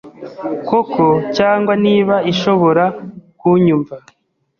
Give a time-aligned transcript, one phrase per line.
[0.67, 1.05] koko
[1.37, 2.83] cyangwa niba ishobora
[3.39, 3.95] kunyumva